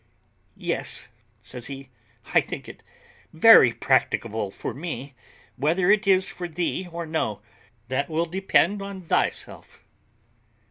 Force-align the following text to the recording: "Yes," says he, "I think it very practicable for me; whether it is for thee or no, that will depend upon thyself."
"Yes," 0.57 1.09
says 1.43 1.67
he, 1.67 1.91
"I 2.33 2.41
think 2.41 2.67
it 2.67 2.81
very 3.33 3.71
practicable 3.71 4.49
for 4.49 4.73
me; 4.73 5.13
whether 5.57 5.91
it 5.91 6.07
is 6.07 6.27
for 6.27 6.49
thee 6.49 6.87
or 6.91 7.05
no, 7.05 7.43
that 7.87 8.09
will 8.09 8.25
depend 8.25 8.81
upon 8.81 9.03
thyself." 9.03 9.83